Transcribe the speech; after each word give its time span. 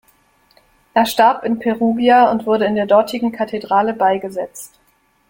Er 0.95 1.05
starb 1.05 1.43
in 1.43 1.59
Perugia 1.59 2.31
und 2.31 2.47
wurde 2.47 2.65
in 2.65 2.73
der 2.73 2.87
dortigen 2.87 3.31
Kathedrale 3.31 3.93
beigesetzt. 3.93 4.79